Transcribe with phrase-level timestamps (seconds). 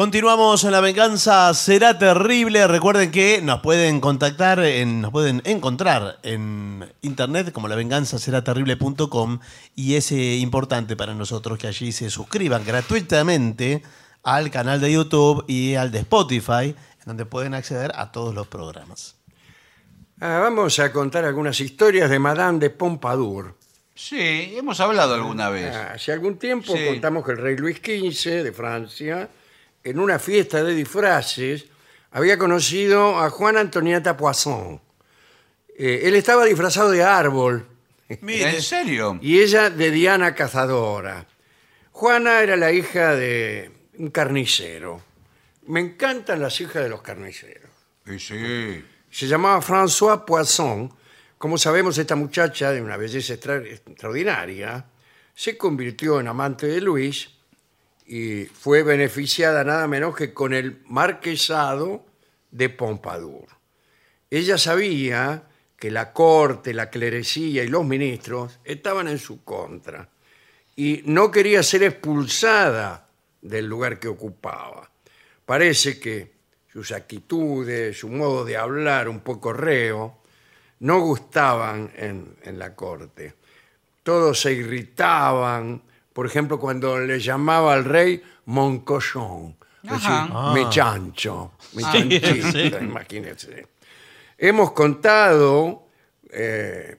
[0.00, 2.66] Continuamos en La Venganza Será Terrible.
[2.66, 9.40] Recuerden que nos pueden contactar, en- nos pueden encontrar en internet como lavenganzaseraterrible.com
[9.76, 13.82] y es eh, importante para nosotros que allí se suscriban gratuitamente
[14.22, 18.46] al canal de YouTube y al de Spotify, en donde pueden acceder a todos los
[18.46, 19.16] programas.
[20.18, 23.54] Ah, vamos a contar algunas historias de Madame de Pompadour.
[23.94, 25.76] Sí, hemos hablado alguna vez.
[25.76, 26.86] Ah, Hace algún tiempo Sí.
[26.86, 29.28] contamos que el rey Luis XV de Francia,
[29.84, 31.66] en una fiesta de disfraces,
[32.12, 34.80] había conocido a Juana Antonieta Poisson.
[35.76, 37.66] Eh, él estaba disfrazado de árbol
[38.08, 39.18] ¿En serio?
[39.22, 41.26] y ella de Diana Cazadora.
[41.92, 45.02] Juana era la hija de un carnicero.
[45.66, 47.70] Me encantan las hijas de los carniceros.
[48.06, 48.84] Sí, sí.
[49.10, 50.92] Se llamaba François Poisson.
[51.38, 54.84] Como sabemos, esta muchacha de una belleza extra- extraordinaria
[55.34, 57.30] se convirtió en amante de Luis
[58.10, 62.04] y fue beneficiada nada menos que con el marquesado
[62.50, 63.46] de Pompadour.
[64.28, 65.44] Ella sabía
[65.76, 70.08] que la corte, la clerecía y los ministros estaban en su contra
[70.74, 73.06] y no quería ser expulsada
[73.42, 74.90] del lugar que ocupaba.
[75.46, 76.32] Parece que
[76.66, 80.18] sus actitudes, su modo de hablar un poco reo,
[80.80, 83.34] no gustaban en, en la corte.
[84.02, 90.52] Todos se irritaban, por ejemplo, cuando le llamaba al rey Moncochon, es decir, Ajá.
[90.52, 91.92] me chancho, me Ah.
[91.92, 92.70] chanchito, Sí.
[92.80, 93.66] imagínense.
[94.38, 95.86] Hemos contado
[96.32, 96.96] eh,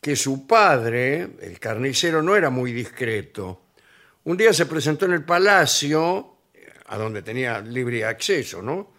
[0.00, 3.60] que su padre, el carnicero, no era muy discreto.
[4.24, 8.92] Un día se presentó en el palacio, eh, a donde tenía libre acceso, ¿no?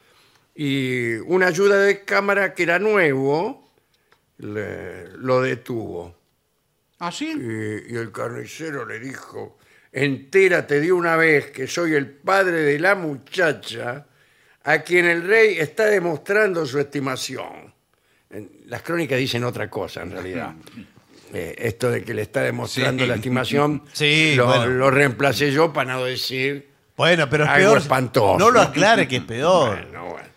[0.54, 3.72] Y una ayuda de cámara que era nuevo
[4.38, 6.16] le- lo detuvo.
[7.00, 7.26] ¿Ah, sí?
[7.36, 9.58] Y, y el carnicero le dijo,
[9.92, 14.06] entérate de una vez que soy el padre de la muchacha
[14.64, 17.74] a quien el rey está demostrando su estimación.
[18.30, 20.54] En- Las crónicas dicen otra cosa, en realidad.
[21.34, 23.10] Eh, esto de que le está demostrando Sí.
[23.10, 24.68] la estimación, Sí, lo, bueno.
[24.68, 26.70] lo reemplacé yo para no decir...
[26.96, 27.78] Bueno, pero es Algo peor.
[27.80, 28.38] espantoso.
[28.40, 29.76] No lo aclare que es peor.
[29.76, 30.28] Bueno, bueno.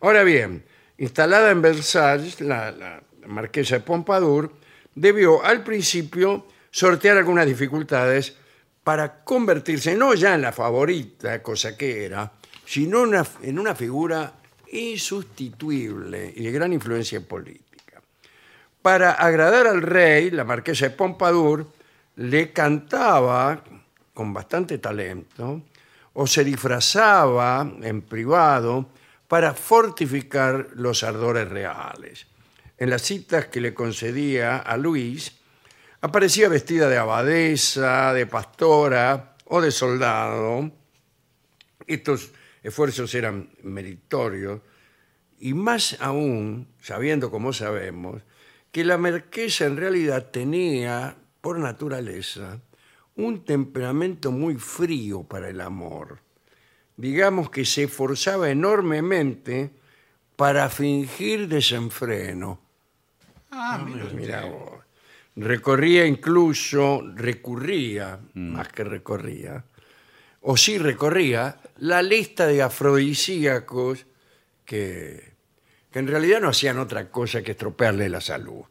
[0.00, 0.64] Ahora bien,
[0.96, 4.52] instalada en Versalles, la, la marquesa de Pompadour
[5.00, 8.34] debió al principio sortear algunas dificultades
[8.84, 12.32] para convertirse no ya en la favorita, cosa que era,
[12.64, 14.32] sino una- en una figura
[14.72, 18.00] insustituible y de gran influencia política.
[18.82, 21.66] Para agradar al rey, la marquesa de Pompadour
[22.16, 23.62] le cantaba
[24.14, 25.62] con bastante talento
[26.14, 28.88] o se disfrazaba en privado
[29.28, 32.26] para fortificar los ardores reales.
[32.78, 35.36] En las citas que le concedía a Luis,
[36.00, 40.70] aparecía vestida de abadesa, de pastora o de soldado.
[41.88, 42.30] Estos
[42.62, 44.60] esfuerzos eran meritorios
[45.40, 48.22] y más aún, sabiendo como sabemos,
[48.70, 52.60] que la marquesa en realidad tenía, por naturaleza,
[53.16, 56.20] un temperamento muy frío para el amor.
[56.96, 59.70] Digamos que se esforzaba enormemente
[60.36, 62.67] para fingir desenfreno.
[63.50, 64.18] Ah, mira usted.
[64.18, 64.84] Mira vos.
[65.36, 69.64] Recorría incluso, recurría, más que recorría,
[70.40, 74.04] o sí recorría, la lista de afrodisíacos
[74.64, 75.34] que,
[75.92, 78.64] que en realidad no hacían otra cosa que estropearle la salud,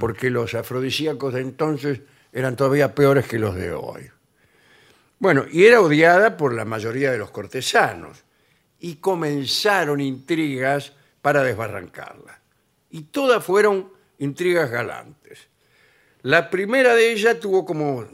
[0.00, 2.00] porque los afrodisíacos de entonces
[2.32, 4.10] eran todavía peores que los de hoy.
[5.18, 8.24] Bueno, y era odiada por la mayoría de los cortesanos,
[8.80, 12.40] y comenzaron intrigas para desbarrancarla.
[12.90, 15.48] Y todas fueron intrigas galantes.
[16.22, 18.06] La primera de ellas tuvo como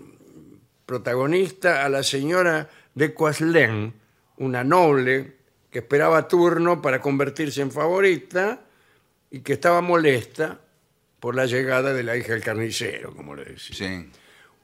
[0.87, 3.95] protagonista a la señora de Coaslén,
[4.37, 5.37] una noble
[5.71, 8.61] que esperaba turno para convertirse en favorita
[9.31, 10.61] y que estaba molesta
[11.21, 13.77] por la llegada de la hija del carnicero, como le decía.
[13.77, 14.11] Sí.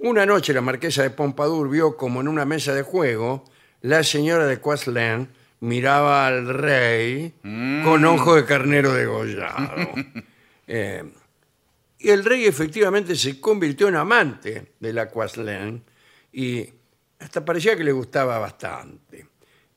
[0.01, 3.45] Una noche la marquesa de Pompadour vio como en una mesa de juego
[3.81, 5.29] la señora de Coaslén
[5.61, 9.77] miraba al rey con ojo de carnero degollado.
[10.71, 11.03] Eh,
[11.99, 15.83] y el rey efectivamente se convirtió en amante de la Coaslén
[16.33, 16.69] y
[17.19, 19.27] hasta parecía que le gustaba bastante.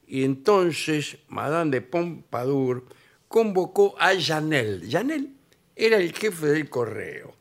[0.06, 2.86] Y entonces Madame de Pompadour
[3.28, 4.88] convocó a Janel.
[4.90, 5.34] Janel
[5.76, 7.34] era el jefe del correo.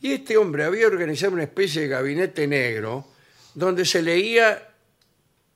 [0.00, 3.06] Y este hombre había organizado una especie de gabinete negro
[3.54, 4.74] donde se leía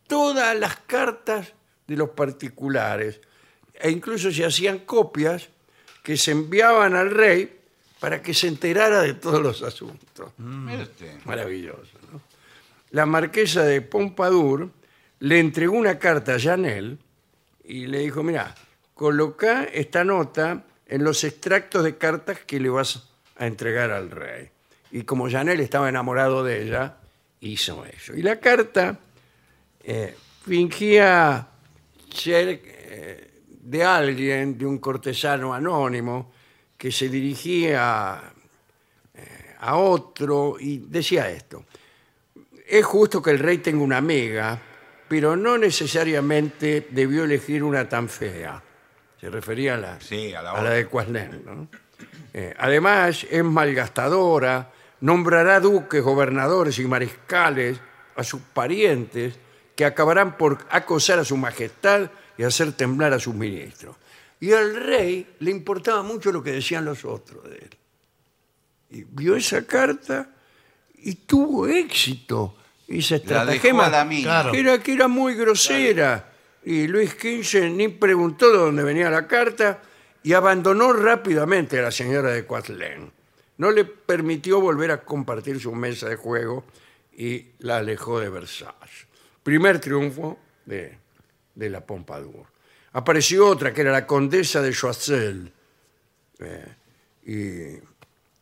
[0.06, 1.54] todas las cartas
[1.86, 3.20] de los particulares
[3.74, 5.48] e incluso se hacían copias
[6.02, 7.59] que se enviaban al rey
[8.00, 10.32] para que se enterara de todos los asuntos.
[10.38, 11.24] Mire usted.
[11.24, 11.98] Maravilloso.
[12.10, 12.20] ¿no?
[12.90, 14.70] La marquesa de Pompadour
[15.20, 16.98] le entregó una carta a Janel
[17.62, 18.54] y le dijo, mira,
[18.94, 24.48] coloca esta nota en los extractos de cartas que le vas a entregar al rey.
[24.90, 26.96] Y como Janel estaba enamorado de ella,
[27.40, 28.14] hizo eso.
[28.14, 28.98] Y la carta
[29.84, 31.46] eh, fingía
[32.12, 36.32] ser eh, de alguien, de un cortesano anónimo,
[36.80, 38.22] que se dirigía
[39.12, 41.66] eh, a otro y decía esto.
[42.66, 44.58] Es justo que el rey tenga una amiga,
[45.06, 48.62] pero no necesariamente debió elegir una tan fea.
[49.20, 51.68] Se refería a la, Sí, a la a de Quaslen, ¿no?
[52.32, 54.70] Eh, además, es malgastadora,
[55.02, 57.78] nombrará duques, gobernadores y mariscales
[58.16, 59.38] a sus parientes
[59.76, 63.96] que acabarán por acosar a su majestad y hacer temblar a sus ministros.
[64.40, 67.70] Y al rey le importaba mucho lo que decían los otros de él.
[68.90, 70.30] Y vio esa carta
[70.96, 72.56] y tuvo éxito.
[72.88, 74.08] Esa La dejó estratagema a la.
[74.08, 74.54] Claro.
[74.54, 76.32] era que era muy grosera.
[76.64, 79.80] Y Luis XV ni preguntó de dónde venía la carta
[80.22, 83.12] y abandonó rápidamente a la señora de Coatlén.
[83.58, 86.64] No le permitió volver a compartir su mesa de juego
[87.16, 89.06] y la alejó de Versalles.
[89.42, 90.98] Primer triunfo de,
[91.54, 92.46] de la Pompadour.
[92.92, 95.52] Apareció otra que era la condesa de Choiseul.
[97.24, 97.34] Y,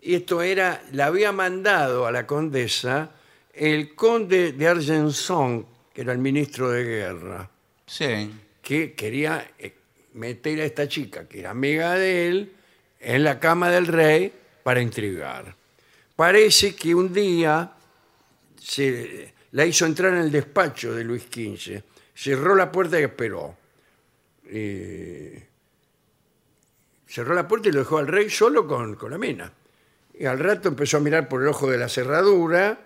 [0.01, 3.11] y esto era, la había mandado a la condesa
[3.53, 7.51] el conde de Argenson, que era el ministro de guerra,
[7.87, 8.31] Sí.
[8.63, 9.75] que quería eh,
[10.15, 12.53] meter a esta chica, que era amiga de él,
[13.01, 15.55] en la cama del rey para intrigar.
[16.15, 17.73] Parece que un día
[18.61, 21.83] se la hizo entrar en el despacho de Luis XV,
[22.15, 23.57] cerró la puerta y esperó.
[24.51, 25.33] Y
[27.07, 29.53] cerró la puerta y lo dejó al rey solo con, con la mina.
[30.15, 32.81] Y al rato empezó a mirar por el ojo de la cerradura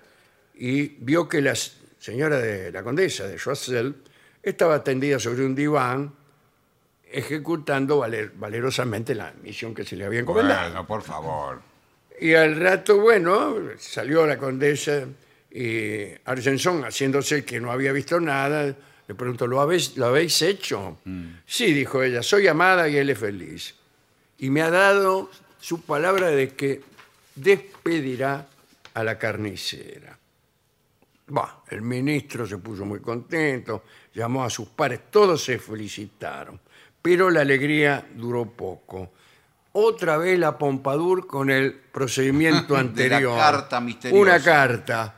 [0.54, 3.96] y vio que la señora de la condesa de Choiseul
[4.42, 6.12] estaba tendida sobre un diván
[7.10, 10.68] ejecutando valer- valerosamente la misión que se le había encomendado.
[10.70, 11.60] Bueno, por favor.
[12.20, 15.04] Y al rato, bueno, salió la condesa
[15.50, 18.74] y Argenson, haciéndose que no había visto nada,
[19.08, 20.98] le preguntó, ¿lo habéis, ¿lo habéis hecho?
[21.46, 23.74] Sí, dijo ella, soy amada y él es feliz.
[24.38, 26.82] Y me ha dado su palabra de que
[27.34, 28.46] despedirá
[28.94, 30.18] a la carnicera.
[31.28, 33.84] Bah, el ministro se puso muy contento,
[34.14, 36.60] llamó a sus pares, todos se felicitaron,
[37.00, 39.12] pero la alegría duró poco.
[39.72, 43.38] Otra vez la Pompadour con el procedimiento De la anterior.
[43.38, 44.20] carta misteriosa.
[44.20, 45.14] Una carta.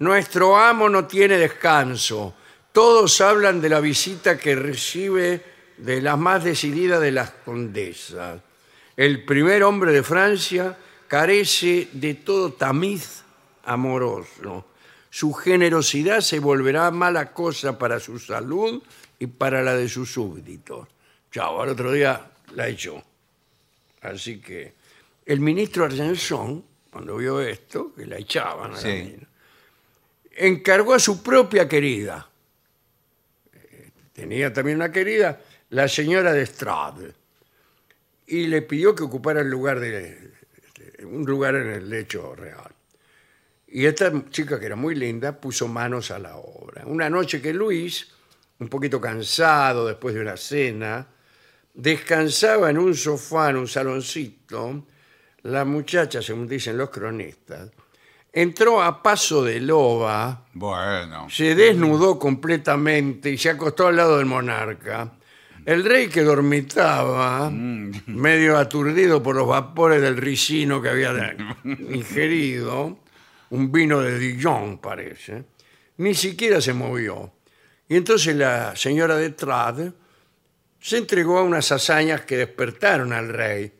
[0.00, 2.34] Nuestro amo no tiene descanso.
[2.74, 5.40] Todos hablan de la visita que recibe
[5.76, 8.40] de la más decidida de las condesas.
[8.96, 10.76] El primer hombre de Francia
[11.06, 13.22] carece de todo tamiz
[13.62, 14.66] amoroso.
[15.08, 18.82] Su generosidad se volverá mala cosa para su salud
[19.20, 20.88] y para la de sus súbditos.
[21.30, 23.00] Chao, al otro día la echó.
[24.00, 24.74] Así que
[25.26, 28.88] el ministro Argenson, cuando vio esto, que la echaban a la Sí.
[28.88, 29.28] mina,
[30.32, 32.28] encargó a su propia querida.
[34.14, 35.40] Tenía también una querida,
[35.70, 37.12] la señora de Estrade,
[38.26, 40.32] y le pidió que ocupara el lugar de-
[41.04, 42.72] un lugar en el lecho real.
[43.66, 46.86] Y esta chica, que era muy linda, puso manos a la obra.
[46.86, 48.08] Una noche que Luis,
[48.60, 51.08] un poquito cansado después de una cena,
[51.74, 54.86] descansaba en un sofá, en un saloncito,
[55.42, 57.70] la muchacha, según dicen los cronistas,
[58.34, 61.28] entró a paso de loba, Bueno.
[61.30, 65.12] se desnudó completamente y se acostó al lado del monarca.
[65.64, 72.98] El rey que dormitaba, medio aturdido por los vapores del ricino que había ingerido,
[73.50, 75.44] un vino de Dijon parece,
[75.98, 77.32] ni siquiera se movió.
[77.88, 79.92] Y entonces la señora de Trade
[80.80, 83.72] se entregó a unas hazañas que despertaron al rey,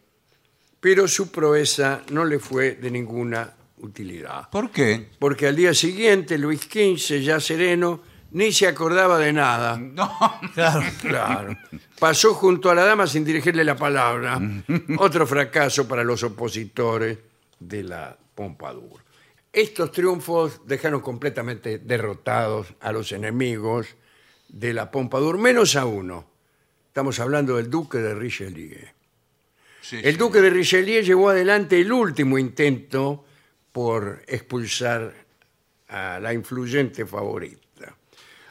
[0.80, 3.52] pero su proeza no le fue de ninguna
[3.84, 5.08] utilidad ¿Por qué?
[5.18, 8.00] porque al día siguiente Luis XV, ya sereno,
[8.32, 9.78] ni se acordaba de nada.
[9.78, 10.10] No.
[10.54, 10.82] Claro.
[11.00, 11.56] Claro.
[11.98, 14.40] Pasó junto a la dama sin dirigirle la palabra.
[14.98, 17.18] Otro fracaso para los opositores
[17.60, 19.02] de la Pompadour.
[19.52, 23.86] Estos triunfos dejaron completamente derrotados a los enemigos
[24.48, 26.26] de la Pompadour, menos a uno.
[26.88, 28.78] Estamos hablando del duque de Richelieu.
[29.80, 30.18] Sí, El sí.
[30.18, 33.24] duque de Richelieu llevó adelante el último intento
[33.74, 35.12] por expulsar
[35.88, 37.96] a la influyente favorita.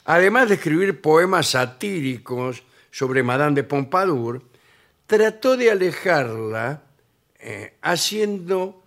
[0.04, 2.62] Además de escribir poemas satíricos
[2.92, 4.44] sobre Madame de Pompadour,
[5.08, 6.84] trató de alejarla
[7.40, 8.84] eh, haciendo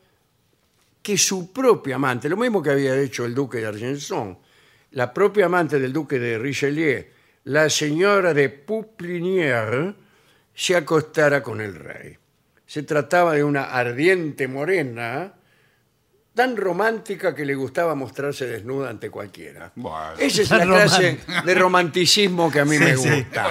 [1.03, 4.39] que su propia amante, lo mismo que había hecho el duque de Argenson,
[4.91, 7.07] la propia amante del duque de Richelieu,
[7.45, 9.95] la señora de Pouplinière,
[10.55, 12.19] se acostara con el rey.
[12.67, 15.33] Se trataba de una ardiente morena,
[16.37, 19.73] tan romántica que le gustaba mostrarse desnuda ante cualquiera.
[19.75, 20.13] Bueno.
[20.19, 23.09] Esa es la Tan clase de romanticismo que a mí Sí, me sí.
[23.09, 23.49] gusta.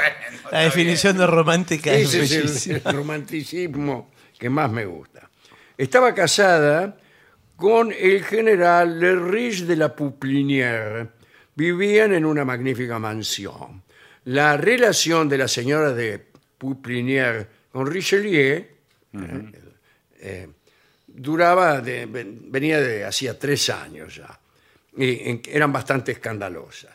[0.52, 2.78] La definición de romántica es Ese es el- bellísima.
[2.86, 5.28] el, romanticismo que más me gusta.
[5.78, 6.96] Estaba casada
[7.56, 11.10] con el general Le Riche de la Pouplinière.
[11.56, 13.82] Vivían en una magnífica mansión.
[14.26, 16.24] La relación de la señora de
[16.60, 18.58] Pouplinière con Richelieu
[19.14, 19.52] eh,
[20.20, 20.48] eh,
[21.16, 24.40] duraba, de- ven- venía de hacía tres años ya.
[24.98, 26.94] Y en- eran bastante escandalosas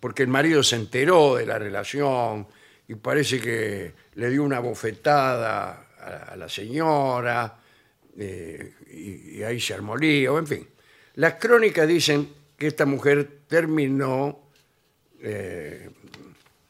[0.00, 2.46] porque el marido se enteró de la relación
[2.86, 7.58] y parece que le dio una bofetada a, a la señora
[8.18, 10.68] eh, y, y ahí se armó lío, en fin.
[11.14, 14.48] Las crónicas dicen que esta mujer terminó
[15.20, 15.90] eh,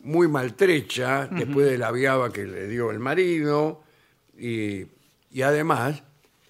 [0.00, 3.82] muy maltrecha después de la viaba que le dio el marido
[4.38, 4.86] y,
[5.32, 6.02] y además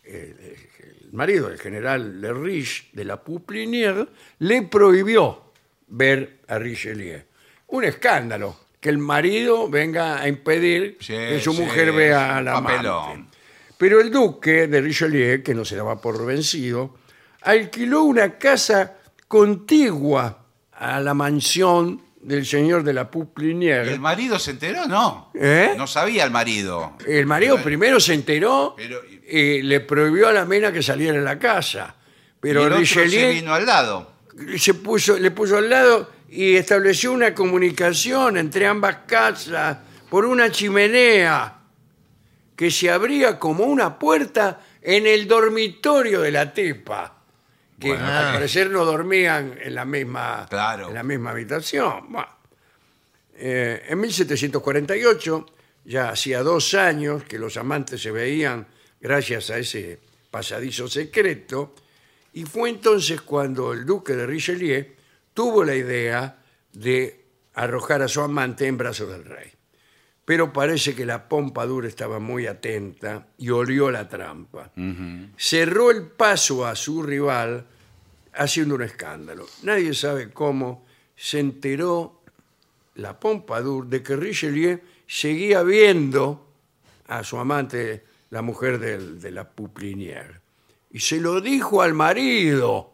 [0.07, 4.07] el marido, el general Le Riche de la Pouplinière,
[4.41, 5.53] le prohibió
[5.89, 7.23] ver a Richelieu.
[7.69, 12.43] Un escándalo, que el marido venga a impedir Sí, que su sí, mujer vea a
[12.43, 13.25] la amante.
[13.79, 16.97] Pero el duque de Richelieu, que no se daba por vencido,
[17.43, 18.95] alquiló una casa
[19.29, 23.99] contigua a la mansión del señor de la ¿El Pouplinière.
[23.99, 24.87] marido se enteró?
[24.87, 25.31] No.
[25.35, 25.75] ¿Eh?
[25.77, 26.95] No sabía el marido.
[27.07, 31.25] El marido primero se enteró Pero- y le prohibió a la mena que saliera de
[31.25, 31.95] la casa.
[31.99, 34.13] y Pero el otro se Richelieu vino al lado.
[34.59, 39.79] se puso, le puso al lado y estableció una comunicación entre ambas casas
[40.11, 41.55] por una chimenea
[42.55, 47.13] que se abría como una puerta en el dormitorio de la tipa.
[47.79, 48.07] Que Bueno.
[48.07, 50.89] al parecer no dormían en la misma, Claro.
[50.89, 52.07] en la misma habitación.
[52.11, 52.29] Bueno.
[53.35, 55.47] Eh, en 1748,
[55.85, 58.67] ya hacía dos años que los amantes se veían
[59.07, 60.01] gracias a ese
[60.33, 61.77] pasadizo secreto,
[62.33, 64.85] y fue entonces cuando el duque de Richelieu
[65.33, 69.53] tuvo la idea de arrojar a su amante en brazos del rey.
[70.25, 74.73] Pero parece que la Pompadour estaba muy atenta y olió la trampa.
[75.37, 77.65] Cerró el paso a su rival
[78.35, 79.47] haciendo un escándalo.
[79.63, 80.85] Nadie sabe cómo
[81.15, 82.23] se enteró
[82.97, 86.51] la Pompadour de que Richelieu seguía viendo
[87.07, 90.41] a su amante, la mujer del- de la Pouplinière.
[90.91, 92.93] Y se lo dijo al marido.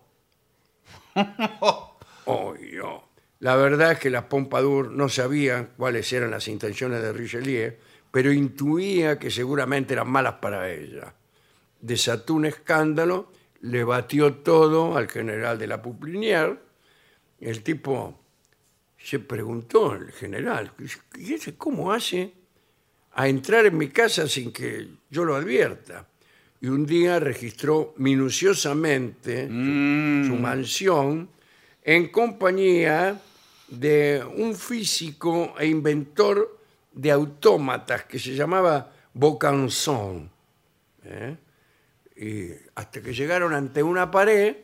[2.25, 3.09] Oh, yo.
[3.41, 7.75] La verdad es que la Pompadour no sabía cuáles eran las intenciones de Richelieu,
[8.13, 11.15] pero intuía que seguramente eran malas para ella.
[11.81, 16.59] Desató un escándalo, le batió todo al general de la Pouplinière.
[17.41, 18.21] El tipo
[18.97, 20.73] se preguntó, el general,
[21.19, 22.33] ¿y ese cómo hace
[23.15, 26.07] a entrar en mi casa sin que yo lo advierta?
[26.61, 31.29] Y un día registró minuciosamente su- su mansión
[31.83, 33.21] en compañía
[33.69, 36.59] de un físico e inventor
[36.93, 40.31] de autómatas que se llamaba Bocanson.
[41.05, 41.37] ¿eh?
[42.17, 44.57] Y hasta que llegaron ante una pared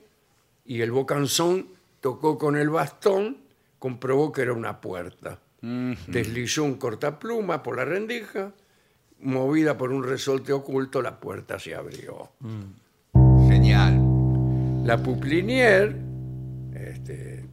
[0.64, 1.67] y el Bocanson
[2.00, 3.38] tocó con el bastón,
[3.78, 5.40] comprobó que era una puerta.
[5.60, 8.54] Deslizó un cortapluma por la rendija,
[9.20, 12.30] movida por un resorte oculto, la puerta se abrió.
[13.48, 14.84] Genial.
[14.84, 15.96] La Pouplinière
[16.74, 17.44] este,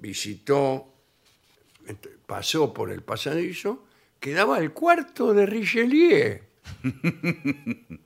[0.00, 0.92] visitó,
[2.26, 3.86] pasó por el pasadizo,
[4.18, 6.40] quedaba el cuarto de Richelieu.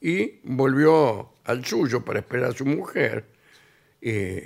[0.00, 3.26] y volvió al suyo para esperar a su mujer.
[4.00, 4.40] Y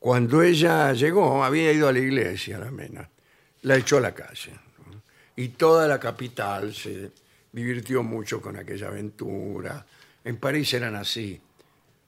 [0.00, 3.08] cuando ella llegó, había ido a la iglesia, la mena,
[3.62, 4.52] la echó a la calle.
[4.78, 5.02] ¿no?
[5.36, 7.12] Y toda la capital se
[7.52, 9.86] divirtió mucho con aquella aventura.
[10.24, 11.40] En París eran así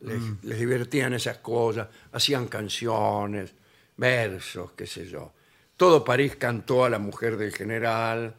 [0.00, 3.52] les, les divertían esas cosas, hacían canciones,
[3.96, 5.32] versos, qué sé yo.
[5.76, 8.34] Todo París cantó a la mujer del general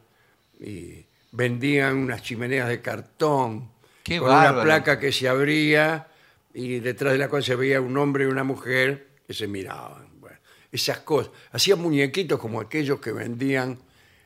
[0.60, 3.70] y vendían unas chimeneas de cartón
[4.02, 4.64] Qué con una bárbaro.
[4.64, 6.08] placa que se abría
[6.52, 10.08] y detrás de la cual se veía un hombre y una mujer que se miraban.
[10.20, 10.36] Bueno,
[10.70, 11.32] esas cosas.
[11.52, 13.78] Hacían muñequitos como aquellos que vendían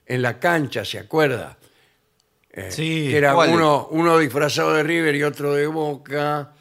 [0.06, 1.58] en la cancha, ¿se acuerda?
[2.50, 3.08] Eh, Sí.
[3.10, 6.52] que era uno, uno disfrazado de River y otro de Boca,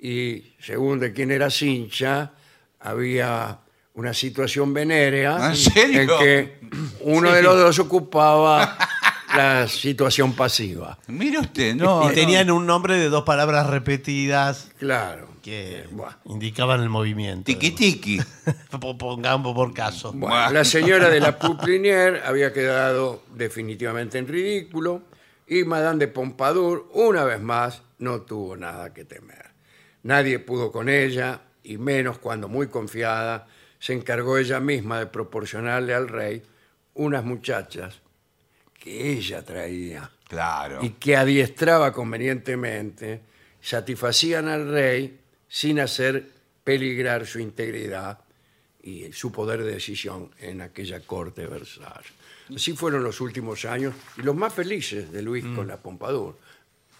[0.00, 2.32] y según de quién era hincha,
[2.80, 3.60] había
[3.94, 6.00] una situación venérea ¿En serio?
[6.00, 6.58] en que
[7.00, 8.76] uno de los dos ocupaba
[9.36, 10.98] la situación pasiva.
[11.06, 12.10] Mire usted, no.
[12.10, 14.70] y tenían un nombre de dos palabras repetidas.
[14.78, 15.28] Claro.
[15.44, 16.16] Que buah.
[16.24, 17.44] indicaban el movimiento.
[17.44, 18.18] Tiki tiki.
[18.80, 20.12] Po- Pongamos por caso.
[20.12, 25.02] Bueno, la señora de la Pouplinière había quedado definitivamente en ridículo
[25.46, 29.50] y Madame de Pompadour, una vez más, no tuvo nada que temer.
[30.02, 33.46] Nadie pudo con ella, y menos cuando muy confiada
[33.78, 36.42] se encargó ella misma de proporcionarle al rey
[36.94, 38.00] unas muchachas
[38.78, 40.78] que ella traía Claro.
[40.82, 43.20] y que adiestraba convenientemente,
[43.60, 45.20] satisfacían al rey
[45.54, 46.32] sin hacer
[46.64, 48.18] peligrar su integridad
[48.82, 52.12] y su poder de decisión en aquella corte de Versalles.
[52.52, 56.36] Así fueron los últimos años y los más felices de Luis con la Pompadour.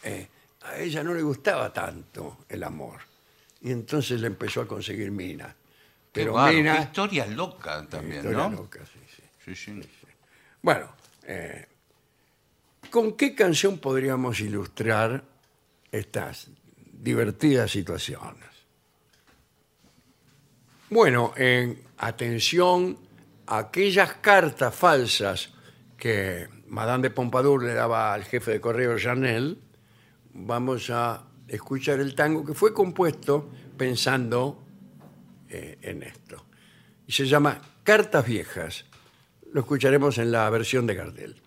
[0.05, 0.29] Eh,
[0.63, 3.01] a ella no le gustaba tanto el amor
[3.61, 5.49] y entonces le empezó a conseguir Mina.
[5.49, 6.77] Qué Pero bárbaro, Mina...
[6.77, 8.57] qué historia loca también, Historia ¿no?
[8.57, 9.57] loca, sí, sí.
[9.57, 9.83] Sí, sí.
[10.63, 10.95] Bueno,
[11.25, 11.67] eh,
[12.89, 15.25] ¿con qué canción podríamos ilustrar
[15.91, 16.51] estas
[17.05, 18.49] divertidas situaciones?
[20.89, 22.99] Bueno, en atención
[23.47, 25.51] a aquellas cartas falsas
[25.99, 29.59] que Madame de Pompadour le daba al jefe de correo Janel,
[30.33, 34.63] vamos a escuchar el tango que fue compuesto pensando
[35.49, 36.47] eh, en esto.
[37.07, 38.87] Y se llama Cartas Viejas.
[39.53, 41.43] Lo escucharemos en la versión de Gardel.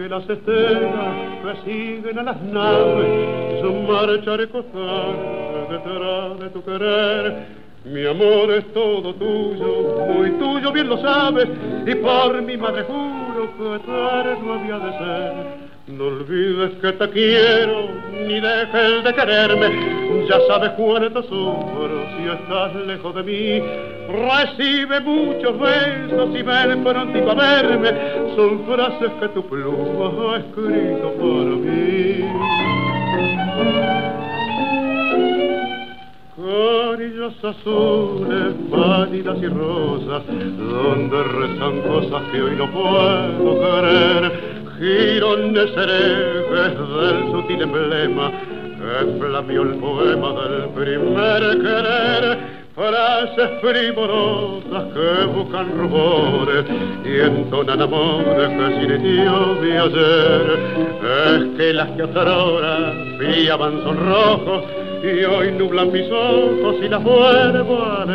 [0.00, 7.46] Que las estrellas que siguen a las naves, su marcha recostar detrás de tu querer.
[7.84, 11.48] Mi amor es todo tuyo, muy tuyo, bien lo sabes,
[11.86, 15.69] y por mi madre juro que eterno había de ser.
[15.90, 22.74] No olvides que te quiero, ni dejes de quererme, ya sabes cuánto sufro si estás
[22.86, 23.62] lejos de mí.
[24.08, 27.90] Recibe muchos besos y ven prontito a verme,
[28.36, 32.24] son frases que tu pluma ha escrito para mí.
[36.36, 44.39] Carillas azules, pálidas y rosas, donde rezan cosas que hoy no puedo querer.
[45.40, 52.60] Girones herejes del sutil emblema que flameó el poema del primer querer.
[52.74, 56.64] Frases primorosas que buscan rubores
[57.04, 60.58] y entonan amores que sintió de ayer.
[61.26, 64.64] Es que las que otrora brillaban son rojos
[65.02, 68.06] y hoy nublan mis ojos y las vuelvo a.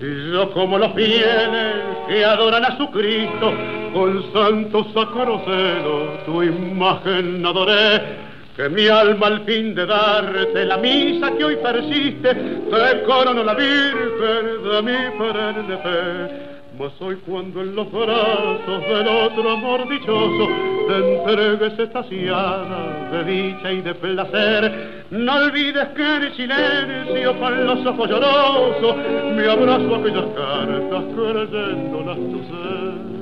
[0.00, 3.52] Y yo como los fieles que adoran a su Cristo,
[3.92, 8.26] con santo sacro celo tu imagen adoré.
[8.56, 13.52] Que mi alma al fin de darte la misa que hoy persiste, te corono la
[13.52, 16.55] Virgen de mi perenne fe.
[16.78, 20.48] Mas hoy cuando en los brazos del otro amor dichoso
[20.88, 27.86] te entregues estaciada de dicha y de placer, no olvides que en silencio con los
[27.86, 28.96] ojos llorosos
[29.34, 33.16] me abrazo a aquellas cartas creyéndolas tu ser.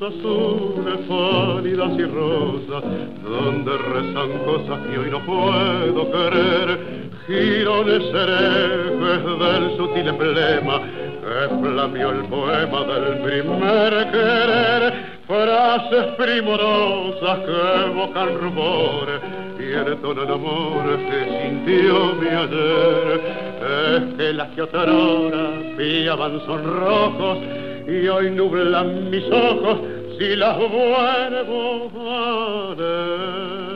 [0.00, 2.84] Azules, pálidas y rosas,
[3.22, 7.10] donde rezan cosas que hoy no puedo querer.
[7.30, 14.92] Girones herejes del sutil emblema que flameó el poema del primer querer.
[15.28, 19.20] Frases primorosas que evocan rumores
[19.60, 23.20] y entonan amores que sintió mi ayer.
[23.62, 27.38] Es que las que otrora piaban son rojos
[27.86, 29.78] y hoy nublan mis ojos
[30.18, 33.69] si las vuelvo a.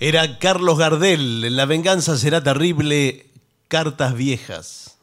[0.00, 3.26] Era Carlos Gardel, La venganza será terrible,
[3.66, 4.97] cartas viejas.